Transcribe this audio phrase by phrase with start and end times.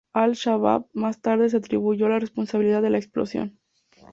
[0.13, 3.59] Al-Shabbaab más tarde se atribuyó la responsabilidad de la explosión.